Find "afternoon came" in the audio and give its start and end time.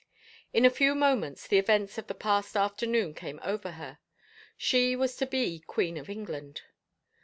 2.57-3.39